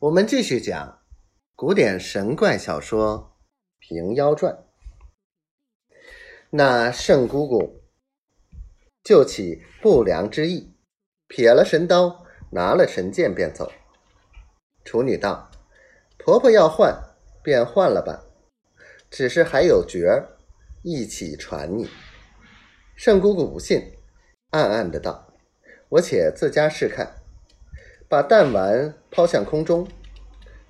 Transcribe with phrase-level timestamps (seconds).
[0.00, 1.02] 我们继续讲
[1.56, 3.36] 古典神怪小说
[3.80, 4.54] 《平妖传》。
[6.50, 7.82] 那圣姑姑
[9.02, 10.72] 就起不良之意，
[11.26, 13.72] 撇了神刀，拿了神剑便走。
[14.84, 15.50] 处女道
[16.16, 16.96] ：“婆婆要换，
[17.42, 18.22] 便换了吧，
[19.10, 20.38] 只是还有角儿，
[20.84, 21.90] 一起传你。”
[22.94, 23.96] 圣姑姑不信，
[24.50, 25.34] 暗暗的道
[25.90, 27.16] ：“我且自家试看。”
[28.10, 29.86] 把弹丸抛向空中，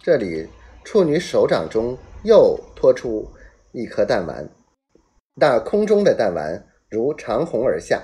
[0.02, 0.48] 这里
[0.82, 3.30] 处女手掌中又拖出
[3.70, 4.48] 一颗弹丸，
[5.36, 8.02] 那空中的弹丸如长虹而下，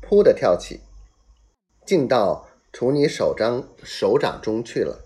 [0.00, 0.78] 扑的跳起，
[1.84, 5.00] 进到处女手掌手掌中去了。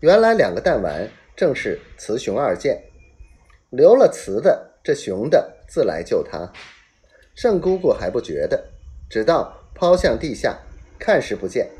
[0.00, 2.82] 原来两个弹丸正是雌雄二剑，
[3.70, 6.52] 留了雌的，这雄的自来救他。
[7.36, 8.72] 圣姑姑还不觉得，
[9.08, 10.58] 直到抛向地下，
[10.98, 11.70] 看时不见。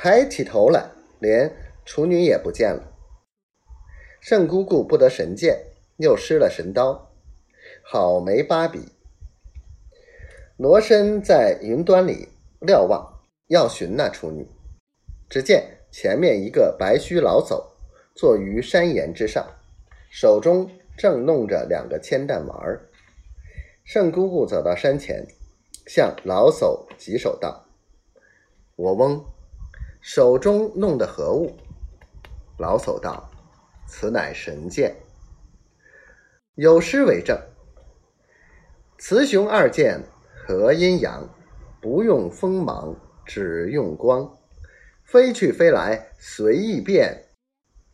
[0.00, 2.92] 抬起头来，连处女也不见了。
[4.20, 7.10] 圣姑姑不得神剑，又失了神刀，
[7.82, 8.92] 好没把笔。
[10.56, 12.28] 罗身在云端里
[12.60, 14.46] 瞭望，要寻那处女。
[15.28, 17.60] 只见前面一个白须老叟
[18.14, 19.44] 坐于山岩之上，
[20.08, 22.88] 手中正弄着两个铅弹丸儿。
[23.82, 25.26] 圣姑姑走到山前，
[25.88, 27.66] 向老叟举手道
[28.76, 29.24] ：“我翁。”
[30.00, 31.56] 手中弄的何物？
[32.56, 33.28] 老叟道
[33.86, 34.96] ：“此乃神剑。
[36.54, 37.38] 有诗为证
[38.96, 40.02] ：‘雌雄二剑
[40.34, 41.28] 合阴阳，
[41.80, 44.36] 不用锋芒，只用光。
[45.04, 47.26] 飞去飞来随意变，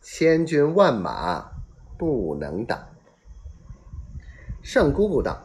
[0.01, 1.49] 千军万马
[1.97, 2.87] 不能挡。’”
[4.63, 5.43] 圣姑姑道：“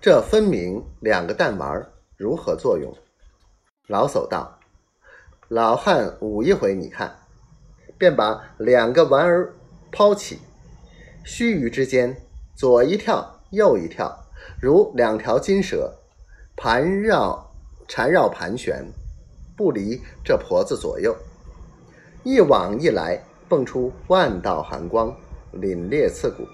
[0.00, 2.96] 这分明两个弹丸，如何作用？”
[3.88, 4.57] 老叟道。
[5.48, 7.10] 老汉舞一回，你看，
[7.96, 9.54] 便把两个丸儿
[9.90, 10.40] 抛起，
[11.24, 12.14] 须臾之间，
[12.54, 14.14] 左一跳，右一跳，
[14.60, 15.90] 如两条金蛇
[16.54, 17.50] 盘绕
[17.88, 18.84] 缠绕盘旋，
[19.56, 21.16] 不离这婆子左右。
[22.24, 23.18] 一往一来，
[23.48, 25.16] 蹦出万道寒光，
[25.54, 26.46] 凛冽刺骨，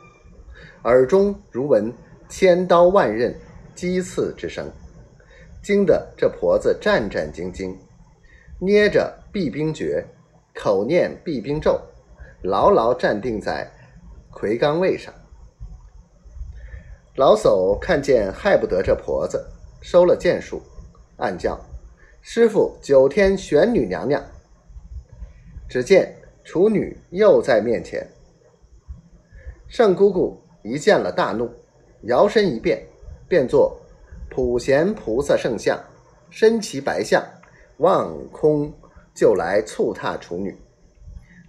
[0.85, 1.93] 耳中如闻
[2.29, 3.35] 千刀万刃
[3.75, 4.71] 击刺之声，
[5.65, 7.75] 惊得这婆子战战兢兢。
[8.61, 10.07] 捏着避兵诀，
[10.55, 11.81] 口念避兵咒，
[12.43, 13.71] 牢牢站定在
[14.31, 15.13] 魁罡位上。
[17.17, 19.45] 老叟看见害不得这婆子，
[19.81, 20.63] 收了剑术，
[21.17, 21.61] 暗叫
[22.23, 24.23] ：“师傅，九天玄女娘娘！”
[25.69, 28.07] 只见处女又在面前。
[29.69, 31.51] 圣姑姑一见了，大怒，
[32.03, 32.85] 摇身一变，
[33.29, 33.77] 变作
[34.31, 35.79] 普贤菩萨圣像，
[36.31, 37.23] 身骑白象。
[37.79, 38.73] 望空
[39.15, 40.57] 就来促踏处女，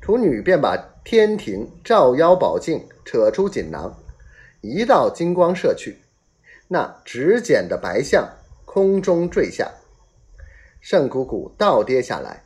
[0.02, 3.96] 处女便把天庭照妖宝镜扯出锦囊，
[4.62, 6.00] 一道金光射去，
[6.68, 8.28] 那指剪的白象
[8.66, 9.72] 空中坠下，
[10.81, 12.44] 圣姑姑倒跌下来，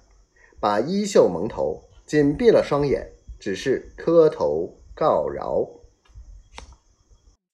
[0.60, 3.10] 把衣袖蒙头，紧闭了双眼，
[3.40, 5.66] 只是磕头告饶。